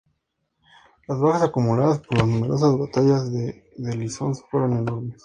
[1.07, 5.19] Las bajas acumuladas por las numerosas batallas del Isonzo fueron enormes.